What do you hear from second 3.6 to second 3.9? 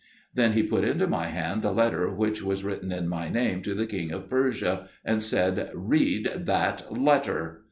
to the